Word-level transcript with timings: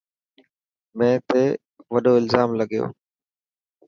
مين 0.97 1.13
تي 1.27 1.43
وڏو 1.93 2.13
الزام 2.21 2.49
لڳو. 2.59 2.83